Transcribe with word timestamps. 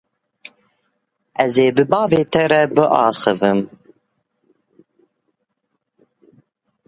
Ez 1.43 1.53
ê 1.65 1.67
bi 1.75 1.83
bavê 1.91 2.21
te 2.31 2.43
re 2.51 2.61
biaxivim. 2.75 3.59